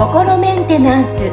[0.00, 1.30] 心メンテナンス。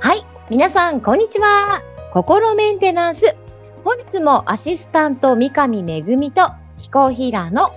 [0.00, 1.82] はい皆さんこんにちは。
[2.12, 3.36] 心メンテナンス。
[3.84, 7.70] 本日もアシスタント三上恵と気候ヒーラーの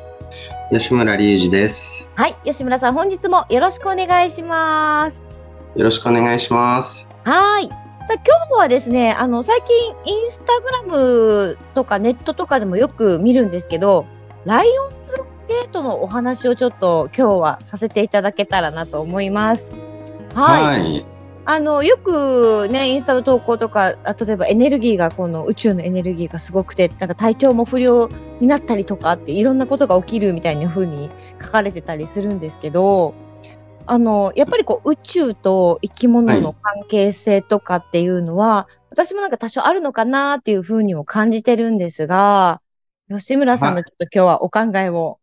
[0.72, 2.10] 吉村隆二です。
[2.16, 5.26] はい吉村さん本日もよろしくお願いします。
[5.76, 7.10] よろしくお願いします。
[7.24, 14.06] はいさあ今日はですねあの最近インスタグラムとかネットとかでもよく見るんですけど
[14.46, 15.14] ライオンズ
[15.48, 19.72] ゲートのお話をちょっと今日はさせていただけたらなと思います。
[20.34, 20.80] はい。
[20.82, 21.06] はい。
[21.46, 31.10] あの、よくね、インスタの投稿とか、あ例えばエネルギーが、この宇宙のエネルギーがすごくて、なんか体調も不良になったりとかって、いろんなことが起きるみたいな風に
[31.42, 33.14] 書かれてたりするんですけど、
[33.86, 42.62] あの、やっぱりこう、宇宙と生き物の関係性とかっていうのは、私もなんか多少あるのかなっていう風にも感じてるんですが、
[43.10, 45.20] 吉村さんのちょっと今日はお考えを。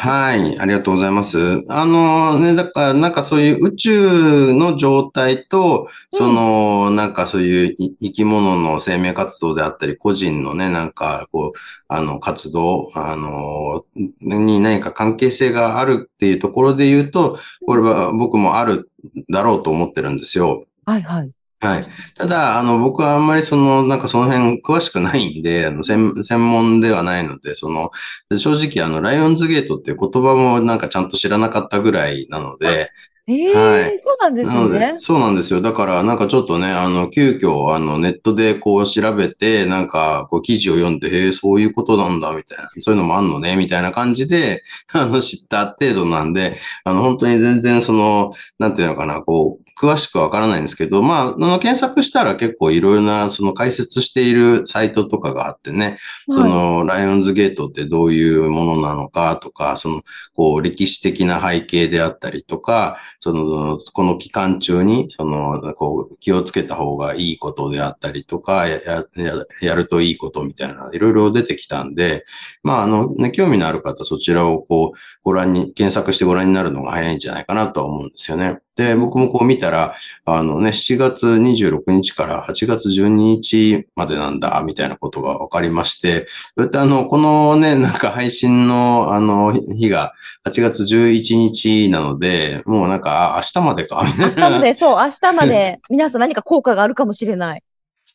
[0.00, 0.58] はい。
[0.58, 1.38] ありがとうございます。
[1.68, 18.90] あのね、だから、なんかそういう宇宙の状態と、その、なんかそういうい生き物の生命活動であったり、個人のね、なんか、こう、あの、活動、あの、に何か関係性があるっていうところで言うと、これは僕もある
[19.32, 20.66] だろうと思ってるんですよ。
[20.84, 21.30] はいはい。
[21.66, 21.84] はい。
[22.14, 27.90] ただ、あの、僕はあんまりその、なんかその辺詳しくないんで、あの、専、専門ではないので、その、
[28.36, 32.90] 正直あの、ライオンズゲートっていう言葉もなんかちゃんと知らなかったぐらいなので、
[33.28, 34.96] ええはいそうなんですね、。
[35.00, 35.60] そうなんですよ。
[35.60, 44.62] だから、なんかちょっとね、あの、急遽、あの、ネットでこう調べて、なんか、こう記事を読んで、へえ、そういうことなんだ、みたいな、そういうのもあんのね、みたいな感じで、
[44.94, 55.98] あの、知った程度なんで、あの、本当に全然その、なんていうのかな、こう、詳しくわからないんですけど、まあ、あの、検索したら結構いろいろな、その解説しているサイトとかがあってね、
[56.30, 60.02] そはいの、ライオンズゲートってどういうものなのかとか、その、
[60.34, 72.24] こう、歴史的な背景であったりとか、その、この期間中に、その、こう、気をつけた方がいいことであったりとか、や、や、ややるといいことみたいな、いろいろ出てきたんで、
[72.62, 78.60] まあ、あの、ね、興味のある方、そちらをこう、ご覧に、検索してご覧になるのが早いんじゃないかなとは思うんですよね。
[78.76, 90.12] で、僕もこう見たら、あのね、7月26日から8月12日までなんだ、みたいなことが分かりまして、それってあの、このね、なんか配信の、あの、日が
[90.46, 94.26] 8月11日なので、もうなんか、あ明日までか、みたいな。
[94.26, 97.62] 明日まで、そう、明日まで、皆さん何か効果があるかもしれない。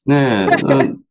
[0.06, 1.02] ねえ、うん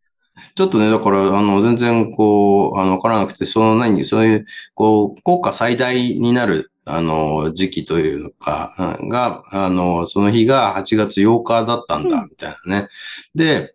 [0.54, 12.88] ちょっとね、だから、あの、全然、こう、あの、わからなくて、その何、そういう、こう、効果最大になる、あの、時期というのか、うんが、あの、その日が8月8日だったんだ、うんみたいなね。
[13.34, 13.74] で、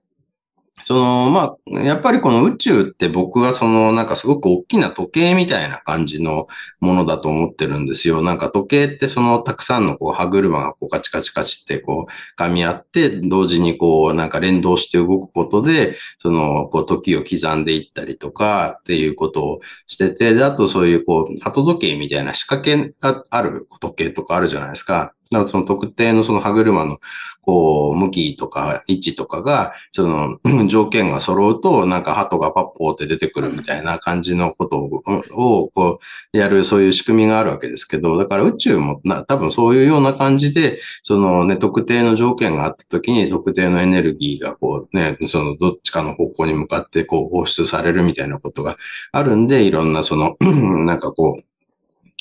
[0.84, 6.48] その、まあ、やっぱりこの宇宙って僕はその、なんかすごく大きな時計みたいな感じの
[6.80, 8.22] ものだと思ってるんですよ。
[8.22, 25.14] なんか時計ってその、たくさんのこう、歯車がこう、カチカチカチってこう、噛み合って、同時にこう、なんか連動して動くことで、その、こう、時を刻んでいったりとかっていうことをしてて、で、あとそういうこう、鳩時計みたいな仕掛けがある時計とかあるじゃないですか。
[25.32, 27.00] だかその特定のその歯車の、
[27.42, 35.04] こう、向きとか位置とかが、その、 条件が揃うと、なんか鳩がパッポーって出てくるみたいな感じのことを、
[35.34, 36.00] をこ
[36.34, 48.78] う、やる、そういう仕組みがあるわけですけど、だから宇宙もな、多分そういうような感じで、そのね、特定の条件があった時に、特定のエネルギーがこうね、そのどっちかの方向に向かってこう放出されるみたいなことが
[49.12, 50.36] あるんで、いろんなその、
[50.86, 51.44] なんかこう、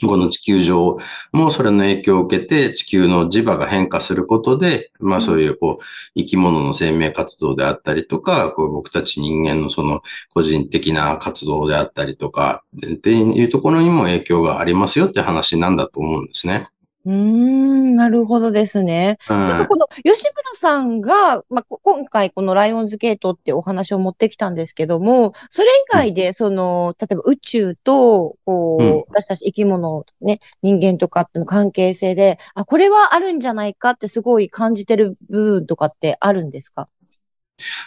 [0.03, 0.99] この地球上
[1.33, 5.85] もそれの影響を受けて地球の磁場が変化することで、まあそういうこう
[6.17, 16.69] 生き物の生命活動であったりとか、こう僕たち人間のその個人的な活動であったりとかっていうところにも影響がありますよって話なんだと思うんですね。
[17.07, 19.19] うーん、なるほどですね。
[19.45, 29.05] なんかはこの吉村さんが、まあ、こ今回このライオンズゲートってお話を持ってきたんですけども、それ以外で、その、例えば宇宙と、こう、うん。
[29.09, 36.89] 私たち生き物、ね、人間とかっての関係性で、あ、これはあるんじゃないかってすごい感じてる部分とかってあるんですか？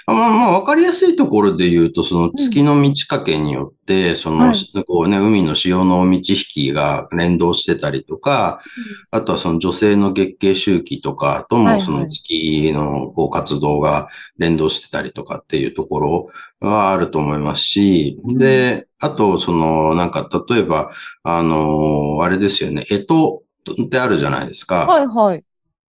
[0.06, 8.62] あまあ、まあ、わかりやすいところで言うと、その月の満ち欠けによって、その、はいこうね、海の潮の満ち引きが連動してたりとか、
[9.12, 16.30] あとはその女性の月経周期とかとも、その月のこう活動が連動してたりとかっていうところ
[16.62, 20.92] はあると思いますし、で、あと、その、なんか、例えば、
[21.24, 23.06] あの、あれですよね、干
[23.76, 24.88] 支ってあるじゃないですか。
[24.88, 25.44] はいはい。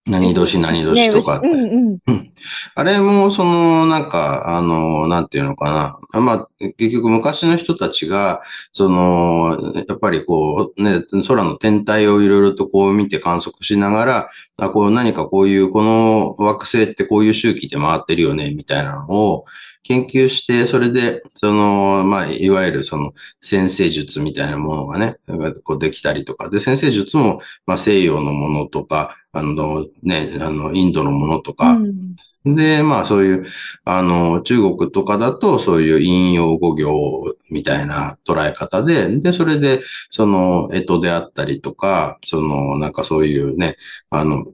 [0.07, 1.49] 何年何年とかって。
[1.49, 2.28] ねうんうん。
[2.75, 6.21] あれも、その、なんか、あの、なんていうのかな。
[6.21, 8.43] まあ、結局昔の人たちが、
[8.73, 19.45] その、やっぱりこう、ね、空の天体をいろいろとこう見て観測しながら、あ、こう何かこういう、この惑星ってこういう周期で回ってるよね、みたいなのを
[19.89, 25.17] 研究して、それで、その、まあ、いわゆるその、先生術みたいなものがね、
[25.65, 26.51] こうできたりとか。
[26.51, 32.17] で、先生術も、まあ、西洋のものとか、あの、ね、あの、インドのものとか、うん
[32.57, 33.47] で、まあそういう、
[33.85, 39.81] あの、中国とかだとそういう引用語行みたいな捉え方で、で、それで、
[40.11, 43.77] その、えとであったりとか、その、なんかそういうね、
[44.11, 44.45] あの、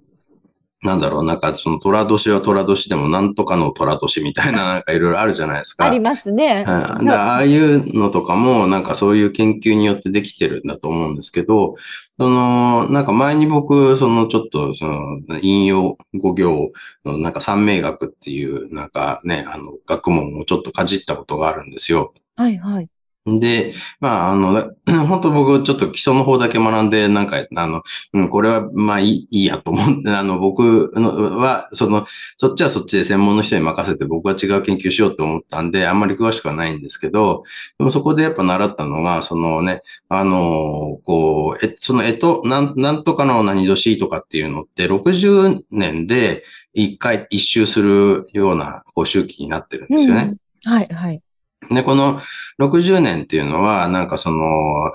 [0.85, 5.87] なんだろう、なんかその虎年は虎年でもなんとかの虎年みたいな なんかいろいろあるじゃないですか。
[5.87, 6.65] ありますね。
[6.67, 11.77] はい、ああいうのとかもなんかそういう研究によってできてるんだと思うんですけど、
[12.17, 16.73] その、なんか前に僕、そのちょっとその引用語行
[17.05, 22.13] のなんか三名学っていうなんかね、あの学問をちょっとかじったことがあるんですよ。
[22.37, 22.89] はいはい。
[23.27, 24.75] で、まあ、あの、
[25.09, 27.83] 本当僕、ちょっと基礎の方だけ学んで、なんか、あの、
[28.13, 32.07] うん、これは、まあいい、いいやと思って、 あの、僕のは、その、
[32.37, 37.45] そっちはそっちで専門の人に任せて、僕は違う研究しようと思ったんで、あんまり詳しくはないんですけど、
[37.79, 39.81] でもそこでやっぱ習ったのが、そのね、
[40.11, 46.45] あの、こう、え、その、えと、なん、なんとかの何年とかっていうのって、60年で
[46.75, 50.37] 一回一周するような、こう、周期になってるんですよね。
[50.67, 51.24] うん、はい、はい。
[51.71, 52.21] で、この
[52.61, 54.93] 60年っていうのは、なんかその、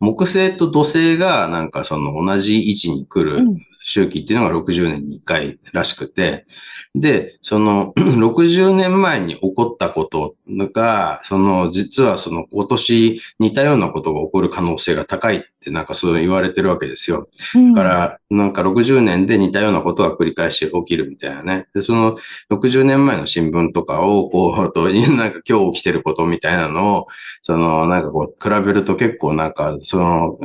[0.00, 3.44] 木星と土星がなんかその同じ位置に来る
[3.82, 6.46] 周期っていうのが60年に1回らしくて、
[6.94, 10.36] で、その 60年前に起こったこと
[10.72, 17.28] が、その実はその今年似たようなことが起こる可能性が高いってなんかそう言われてるわけですよ。
[17.74, 21.66] だから、なんか60年で似たようなことが繰り返し起きるみたいなね。
[21.74, 22.16] で、その
[22.50, 27.06] 60年前の新聞とかを、こう、 と、なんか今日起きてることみたいなのを、
[27.42, 30.38] その、なんかこう、比べると結構なんか、その、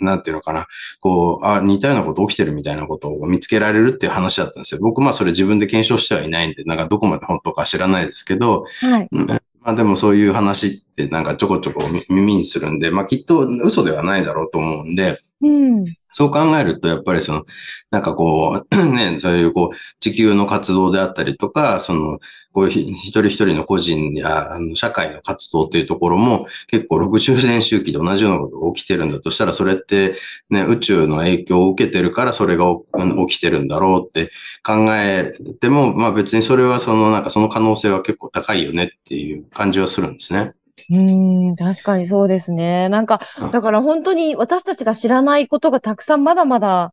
[0.00, 0.66] なんていうのかな、
[1.00, 4.80] こう、あ、似たようなこと起きてるみたいなことを見つけられるっていう話だったんですよ。
[4.80, 9.08] 僕、まあそれ自分で検証してはいないんで、なんかどこまで本当か知らないですけど、はい。
[9.10, 17.44] まあでもそういう話ってなんかちょこちょこ耳にするんで、まあきっと嘘ではないだろうと思うんで、うん、そう考えると、やっぱりその、
[17.90, 22.18] なんかこう、 ね、そういうこう、地球の活動であったりとか、その、
[22.52, 30.16] こういう一人一人の個人や、社会の活動っていうところも結構60年周期で同じようなことが起きてるんだとしたら、それって
[30.50, 32.64] ね、宇宙の影響を受けてるからそれが
[33.28, 34.30] 起きてるんだろうって
[34.62, 40.52] 考えても、まあ別にそれはそのなんかその可能性は結構高いよねっていう感じはするんですね。
[40.90, 40.96] う
[41.52, 42.88] ん、確かにそうですね。
[42.88, 43.20] なんか、
[43.52, 46.92] だから本当に私たちが知らないことがたくさんまだまだ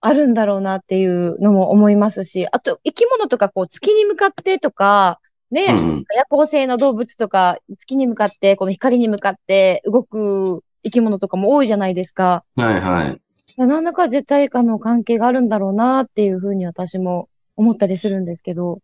[0.00, 12.44] あるんだろうなっていうのも思いますし、あと生き物とかこう月に向かってとか、ね、夜行性の動物とか月に向かって、この光に向かって動く生き物とかも多いじゃないですか。
[12.56, 13.20] はいはい。
[13.56, 18.80] 何らか絶対あの関係があるんだろうなっていうふうに私も思ったりするんですけど。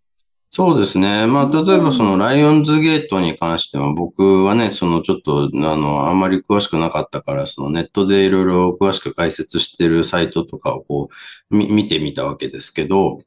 [0.56, 1.26] そうですね。
[1.26, 11.08] まあ、例えばそのライオンズゲートに関しては僕はね、そのちょっと、あの、あんまり詳しくなかったから、そのネットでいろいろ詳しく解説してるサイトとかをこ
[11.50, 13.18] う、見てみたわけですけど、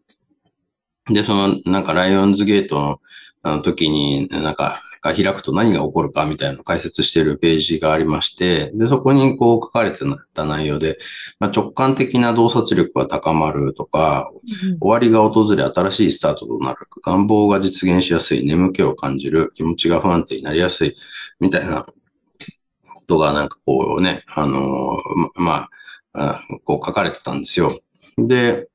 [1.10, 3.02] で、その、なんかライオンズゲートの、
[3.48, 10.00] あの時に、なんか、が開くと何が起こるかみたいなのを解説しているページがありまして、で、そこにこう書かれて
[10.34, 10.98] た内容で、
[11.40, 14.32] まあ、直感的な洞察力が高まるとか、
[14.64, 20.96] うん、終わりが訪れ新しいスタートとなる、願望が実現しやすい、眠気を感じる、気持ちが不安定になりやすい、
[21.40, 25.70] みたいなことがなんかこうね、あのー、ま
[26.14, 27.80] あ、こう書かれてたんですよ。
[28.18, 28.68] で、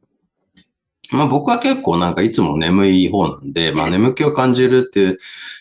[1.12, 5.18] まあ僕は結構なんかいつも眠い方なんで、まあ眠気を感じるって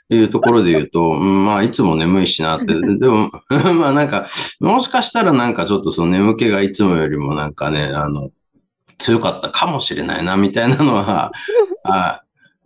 [0.10, 2.66] いうところで言うと、 まあいつも眠いしなって、
[2.98, 4.28] でも、 まあなんか、
[4.60, 8.30] もしかしたらなんかちょっとその眠気がいつもよりもなんかね、あの、
[8.98, 11.32] 強かったかもしれないな、みたいなのは、
[11.84, 12.22] あ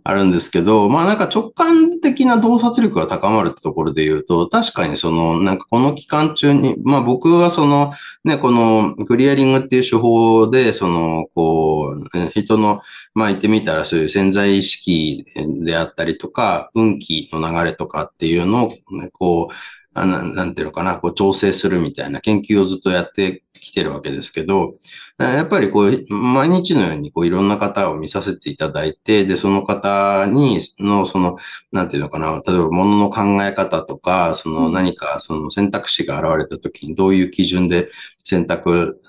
[0.08, 7.92] あるんですけど、まあなんか直感的な洞察力が高まるってところで言うと、確かにその、なんかこの期間中に、まあ僕はその、
[8.24, 12.82] ね、このクリアリングっていう手法で、その、こう、人の、
[13.16, 15.26] まあ言ってみたらそういう潜在意識
[15.64, 18.74] であったりとか、運気の流れとかっていうのを、
[19.12, 24.76] こう、なんていうのかな、こう調整するみたいな研究をずっとやってきてるわけですけど、
[25.18, 31.38] やっぱりこう、毎日のようにこういろんな方を見させていただいて、で、その方に、の、その、
[31.72, 39.00] なんていうのかな、例えば物の考え方とか、その何かその選択肢が現れた時にどういう基準で選択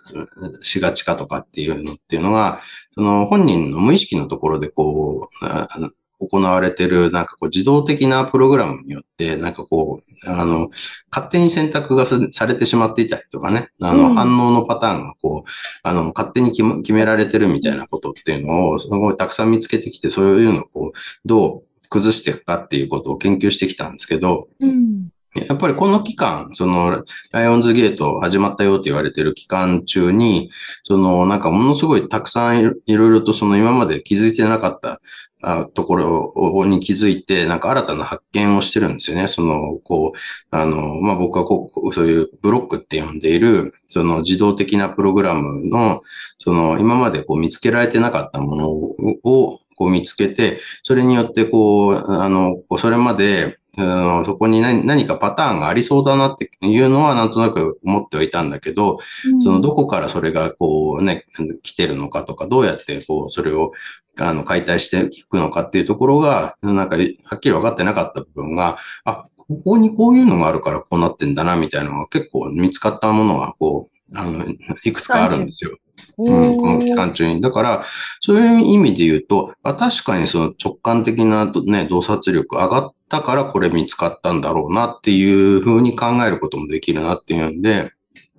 [0.63, 2.61] しがちかとかっていうのっていうのが、
[2.95, 10.71] その本人の無意識のところでこう、行われてる、なんかこう自動的なプログラムによって、なんかこう、あの、
[11.11, 15.51] 勝手に選択がされてしまっていたりとかね、あの、反応のパターンがこう、
[15.83, 25.09] あの、勝手に決められてるみたいなことっていうのを、すごいたくさん見つけてきて、そういうのをこう、どう崩していくかっていうことを研究してきたんですけど、うん。
[25.49, 30.51] やっぱりこの期間、その、ライオンズゲート始まったよって言われてる期間中に、
[30.85, 35.01] その、なんかものすごいたくさんいろいろとその今まで気づいてなかった
[35.43, 39.29] あところに気づいて、なんか新たな発見をしてるんですよね。
[39.29, 40.19] その、こう、
[40.51, 46.03] あの、まあ、僕はこう、そういうブロックって呼んでいる、その自動的なプログラムの、
[46.39, 58.99] その、今までこう見つけられてなかったものを、こう見つけて、それによってこう、あの、それまで、あのそこに何何かパターンがありそうだなっていうのはなんとなく思ってはいたんだけど、
[59.33, 61.27] うん、そのどこからそれがこうね、
[61.63, 63.73] 来てるのかとか、どうやってこう、それを
[64.19, 74.45] あの解体していくのかっていうところが、なんかはっきり分かってなかった部分が、あ、ここにこういうのがあるからこうなってんだな、みたいなのが結構見つかったものがこう、あの、
[74.85, 75.77] いくつかあるんですよ。
[76.19, 77.41] うん、この期間中に。
[77.41, 77.85] だから、
[78.21, 84.41] そういう意味で言うと、あ確かにその直感的な、ね、洞察力上がったからこれ見つかったん。
[84.41, 87.63] だろうなっていうふうに考えることもできるなっていうん。
[87.63, 87.93] で、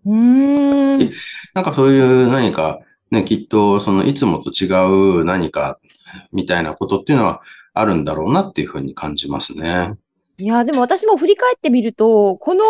[0.05, 0.99] うん。
[1.53, 1.63] なん。
[1.63, 2.79] かそういう何か、
[3.11, 4.67] ね、きっとそのいつもと違
[5.21, 5.79] う何か
[6.31, 7.41] みたいなことっていうのは
[7.73, 8.03] あるん。
[8.03, 9.97] だろうなっていうふうに感じますね。
[10.39, 12.63] いや、でも私も振り返ってみると、この、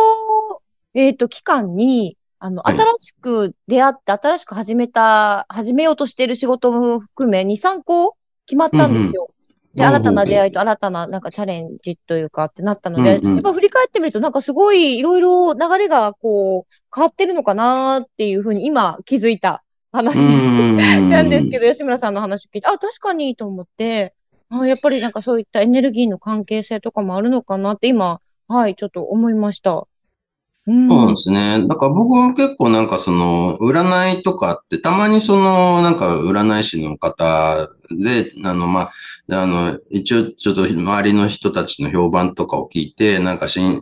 [0.94, 8.16] えっ、ー、と、期間に、あの、新しく出会って、新しく始めた、始めようとしている仕事も含め、2、3個
[8.46, 9.30] 決まったんですよ。
[9.30, 24.14] うんうん、で、新たな出会いと新たななんかチャレンジというかってなったので、うんうん、やっぱ振り返ってみるとなんかすごいいろいろ流れがこう変わってるのかなっていうふうに今気づいた話なんですけど、吉村さんの話を聞いて、あ、確かにと思って、
[24.50, 29.88] あやっぱりなんかそういったエネルギーの関係性とかもあるのかなって今、はい、ちょっと思いました。
[30.68, 31.66] そうですね。
[31.66, 38.90] だから僕も結構なんかその、占いとかって、たまにその、なんか占い師の方で、あの、ま
[39.30, 43.80] あ、あの、一応ちょっと周りの人たちの評判とかを聞いて、なんか信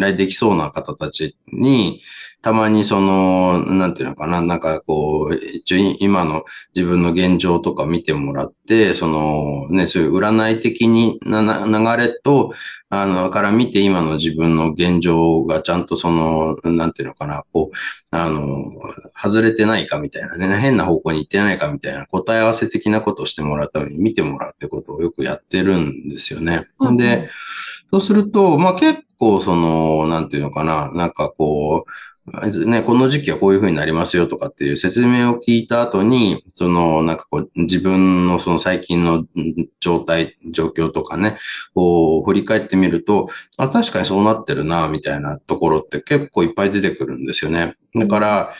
[0.00, 2.00] 頼できそうな方たちに、
[2.42, 6.44] たまにその、なんていうのかな、なんかこう、一応今の
[6.74, 12.52] 自分の現状とか見てもらって、そのね、そういう占い的にな流れと、
[12.88, 18.72] あの、から見て今の自分の現状がちゃんとその、なんていうのかな、こう、あの、
[19.22, 26.68] 外れてないかみたいなね、変な方向に行ってないかみたいな答え合わせ的なことをしてもらうために見てもらうってことをよくやってるんですよね。
[26.80, 27.28] うん、で、
[27.90, 31.90] そうすると、まあ結構その、なんていうのかな、なんかこう、
[32.26, 39.24] ね、この時期はこういう風になりますよとかっていう説明を聞いた後に、その、なんかこう、自分のその最近の
[39.80, 41.38] 状態、状況とかね、
[41.74, 47.76] こう、振り返ってみると、あ、確かにそうなってるな、みたいなところって結構いっぱい出てくるんですよね。
[47.94, 48.52] だから、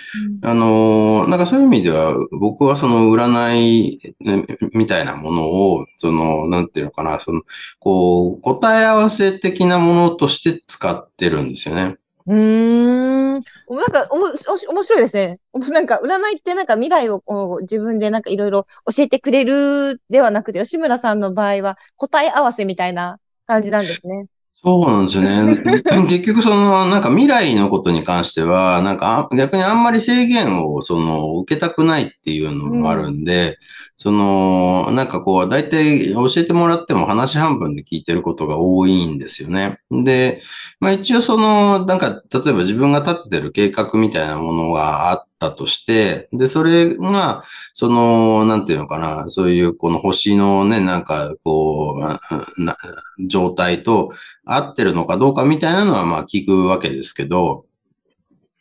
[0.42, 4.00] うん、あの、なんかそういう意味では、僕はその占い
[4.72, 7.42] みたいなものを、その、なんていうのかな、その、
[7.78, 11.98] こう、答え合わせ的なものとして使ってるんですよね。
[12.26, 13.09] うーん。
[13.36, 15.38] うんなんか、おも、お面白いですね。
[15.54, 17.22] なんか、占いってなんか未来を
[17.62, 24.26] 自分でなんかいろいろ教えてくれるではなくて、吉村さんの場合は答え合わせみたいな感じなんですね。
[24.62, 25.56] そうなんですよね。
[26.06, 33.58] 結局その、なんか未来のことに関しては、なんか逆にあんまり制限をその受けたくないっていうのもあるんで、
[34.02, 39.78] その、なんかこう、大体教えてもらっても話半分で聞いてることが多いんですよね。
[39.90, 40.40] で、
[40.80, 54.12] まあ一応その、なんか、例えば自分が立ててる計画みたいなものがあったとして、で、それが、その、なんていうのかな、そういうこの星のね、なんかこう、状態と
[54.46, 57.66] 合ってるのかどうかみたいなのはまあ聞くわけですけど、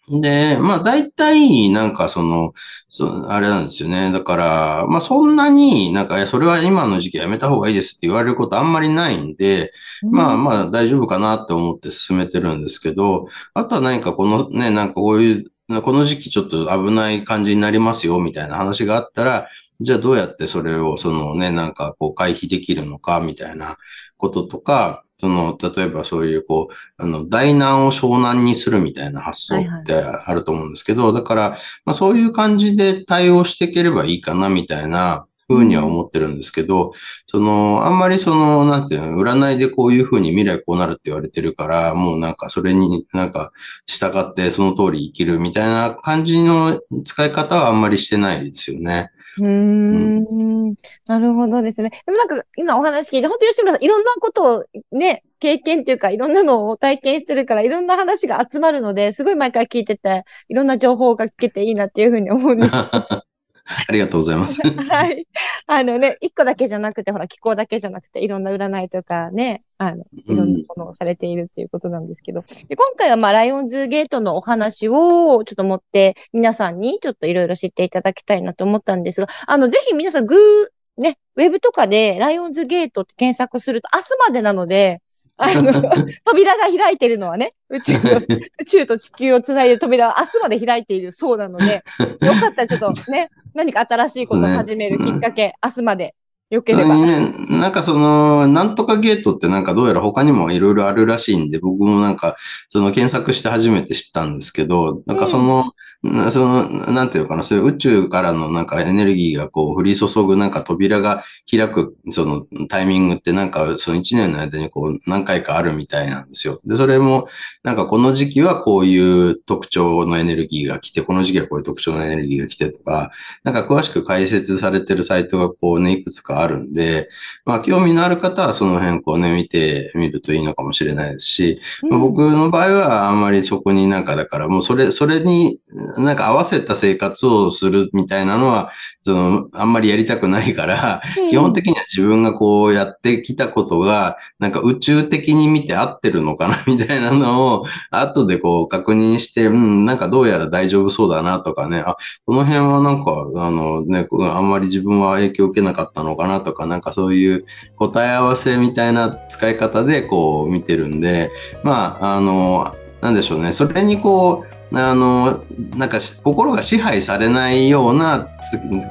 [0.09, 2.53] で、まあ大体なんかその、
[2.87, 4.11] そあれなんですよね。
[4.11, 9.71] だから、まあそんなになんか、それは今の時期やめた方がいいですって言われることあんまりないんで、
[10.03, 19.47] うん、まあまあ大丈夫かなって思って進めてるんですけど、あとは何かこのね、なんかこういう、この時期ちょっと危ない感じになりますよみたいな話があったら、
[19.79, 23.77] じゃあどうやってそれをそのね、なんかこう回避できるのかみたいな
[24.17, 31.49] こととか、その、例えばそういう、こう、あの、大難を小難にするみたいな発想ってあると思うんですけど、だから、
[31.83, 36.91] まあそういう感じで対応していければいいかな、みたいなふうには思ってるんですけど、
[37.27, 43.51] その、あんまりその、なんていうの、占いでこういうふうに未来こうなるって言われてるから、もうなんかそれになんか
[43.87, 49.09] 従ってその通り生きるみたいな感じの使い方はあんまりしてないですよね。
[49.39, 50.75] うーん、
[51.07, 51.89] なるほどですね。
[52.05, 62.75] でもなんか今お話聞いて、本当吉村さんいろんなことをね、経験っていうかいろんなのを体験してるからいろんな話が集まるので、すごい毎回聞いてて、いろんな情報が聞けていいなっていうふうに思うんです
[63.87, 64.61] ありがとうございます。
[64.65, 65.27] はい。
[65.67, 85.01] あのね、一個だけじゃなくて、ほら、気候だけじゃなくて、いろんな占いとかね、あの、いろんなものをされているっていうことなんですけど、で今回はまあ、ライオンズゲートのお話をちょっと持って、皆さんにちょっといろいろ知っていただきたいなと思ったんですが、あの、ぜひ皆さん、グー、ね、ウェブとかでライオンズゲートって検索すると、明日までなので、
[85.39, 85.71] あの、
[86.25, 88.09] 扉が開いてるのはね、宇宙と、
[88.59, 91.83] 宇宙と地球をつないで扉は明日まで開いているそうなので、
[92.21, 96.13] よかったらちょっとね、何か新しいことを始めるきっかけ、ね、明日まで
[96.49, 96.95] よければ。
[96.97, 102.35] なんかその、なんとかゲートってなんかどうやら他にもいろいろあるらしいんで、僕もなんか、
[102.67, 116.61] その検索して初めて知ったんですけど、なんかその、うん、その、なんていうかな、そういう宇宙からのなんかエネルギーがこう降り注ぐなんか扉が開く、そのタイミングってなんかその一年の間にこう何回かあるみたいなんですよ。
[116.63, 117.27] で、それも
[117.63, 123.11] なんかこの時期はこういう特徴のエネルギーが来て、この時期はこういう特徴のエネルギーが来てとか、
[123.43, 127.09] なんか詳しく解説されてるサイトがこうね、いくつかあるんで、
[127.43, 135.59] まあ、興味のある方はその辺こうね、見てみるといいのかもしれないですし、まあ、僕の場合はあんまりそこになんかだからもうそれ、それに
[135.97, 157.45] なんか合わせた生活をするみたいなのは、その、あんまりやりたくないから、基本的には自分がこうやってきたことが、なんか宇宙的に見て合ってるのかなみたいなのを、後でこう確認して、うん、なんかどうやら大丈夫そうだなとかね、あ、この辺はなんか、あのね、あんまり自分は影響を受けなかったのかなとか、なんかそういう
[157.77, 161.31] 答え合わせみたいな使い方でこう見てるんで、
[161.63, 163.53] まあ、あの、なんでしょうね。
[163.53, 165.43] それにこう、あの、
[165.75, 168.27] なんか心が支配されないような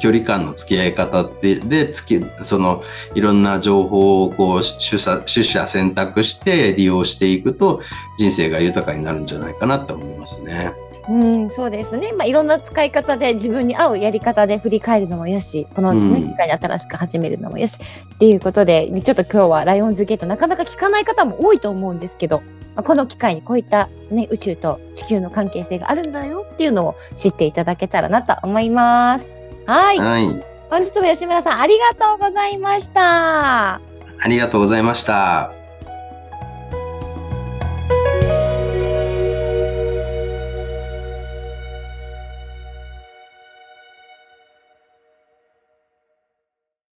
[0.00, 2.82] 距離感の付き合い方で、で、き、その、
[3.14, 7.80] いろんな情報をこう、取捨、取捨選択して利用していくと、
[8.18, 10.73] 人生が豊かになるんじゃないかなと思いますね。
[11.08, 12.12] うん、そうですね。
[12.12, 17.78] まあ、いろんな使い方で自分に合うやり方で振り返るのもよし、このね、機会に新しく始めるのもよし、
[18.14, 22.43] っていうことで、ちょっと今日はライオンズゲートなかなか聞かない方も多いと思うんですけど、
[22.78, 29.28] まあ、この機会にこういったね、宇宙と地球の関係性があるんだよっていうのを知っていただけたらなと思います。
[29.67, 29.99] はい。
[29.99, 30.45] はい。
[30.71, 33.75] 本日も吉村さんありがとうございました。
[33.75, 33.80] あ
[34.28, 35.57] りがとうございました。